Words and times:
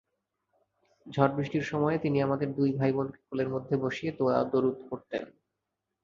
ঝড়-বৃষ্টির 1.07 1.61
সময়ে 1.61 1.97
তিনি 1.97 2.17
আমাদের 2.21 2.53
দুই 2.53 2.73
ভাইবোনকে 2.73 3.19
কোলের 3.29 3.49
মধ্যে 3.49 3.75
বসিয়ে 3.77 4.11
দোয়া-দরুদ 4.11 4.77
পড়তেন। 4.89 5.23